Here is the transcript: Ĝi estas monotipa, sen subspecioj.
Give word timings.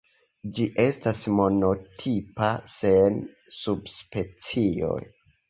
Ĝi 0.53 0.63
estas 0.83 1.19
monotipa, 1.39 2.49
sen 2.73 3.21
subspecioj. 3.59 4.99